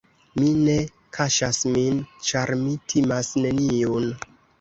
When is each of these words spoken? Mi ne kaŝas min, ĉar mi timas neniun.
Mi 0.37 0.47
ne 0.59 0.77
kaŝas 1.17 1.59
min, 1.75 1.99
ĉar 2.29 2.53
mi 2.63 2.73
timas 2.95 3.29
neniun. 3.45 4.09